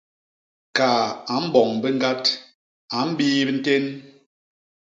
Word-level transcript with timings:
Kaa 0.77 1.03
a 1.33 1.35
mboñ 1.45 1.69
biñgat, 1.81 2.23
a 2.95 2.97
mbiip 3.09 3.47
ntén! 3.57 3.83